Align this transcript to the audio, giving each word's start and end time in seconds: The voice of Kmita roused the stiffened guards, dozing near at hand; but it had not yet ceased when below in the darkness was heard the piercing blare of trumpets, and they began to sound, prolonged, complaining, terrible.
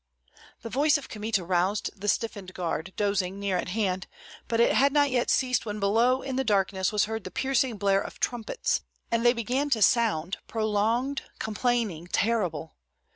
The 0.63 0.69
voice 0.71 0.97
of 0.97 1.09
Kmita 1.09 1.43
roused 1.45 1.91
the 1.95 2.07
stiffened 2.07 2.55
guards, 2.55 2.89
dozing 2.95 3.39
near 3.39 3.57
at 3.57 3.67
hand; 3.67 4.07
but 4.47 4.59
it 4.59 4.73
had 4.73 4.91
not 4.91 5.11
yet 5.11 5.29
ceased 5.29 5.63
when 5.63 5.79
below 5.79 6.23
in 6.23 6.37
the 6.37 6.43
darkness 6.43 6.91
was 6.91 7.05
heard 7.05 7.23
the 7.23 7.29
piercing 7.29 7.77
blare 7.77 8.01
of 8.01 8.19
trumpets, 8.19 8.81
and 9.11 9.23
they 9.23 9.33
began 9.33 9.69
to 9.69 9.83
sound, 9.83 10.37
prolonged, 10.47 11.21
complaining, 11.37 12.07
terrible. 12.07 12.73